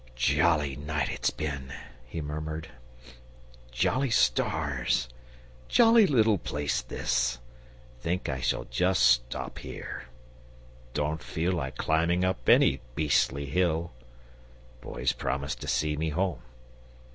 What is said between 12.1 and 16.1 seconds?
up any beastly hill. Boy's promised to see me